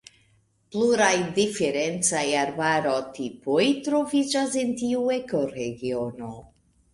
Pluraj 0.75 1.11
diferencaj 1.35 2.23
arbaro-tipoj 2.43 3.67
troviĝas 3.89 4.57
en 4.63 4.73
tiu 4.81 5.05
ekoregiono. 5.19 6.33